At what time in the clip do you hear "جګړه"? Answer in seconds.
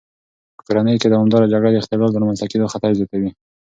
1.53-1.69